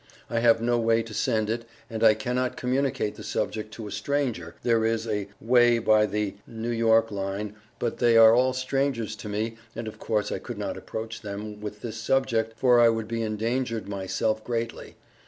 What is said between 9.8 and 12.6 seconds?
of course I could not approach them With this subject